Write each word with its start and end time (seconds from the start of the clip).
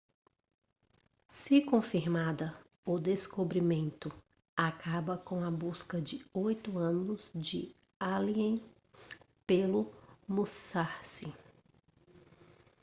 se 1.27 1.61
confirmada 1.61 2.57
o 2.83 2.97
descobrimento 2.99 4.11
acaba 4.57 5.15
com 5.15 5.43
a 5.43 5.51
busca 5.51 6.01
de 6.01 6.25
oito 6.33 6.79
anos 6.79 7.31
de 7.35 7.75
allen 7.99 8.63
pelo 9.45 9.93
musashi 10.27 11.31